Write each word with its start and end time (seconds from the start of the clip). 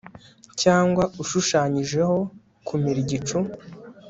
cyangwa 0.61 1.03
ushushanyijeho 1.21 2.17
kumira 2.67 2.99
igicu 3.03 3.37